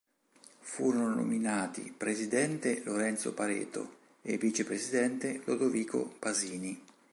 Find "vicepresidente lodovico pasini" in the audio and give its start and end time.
4.39-6.83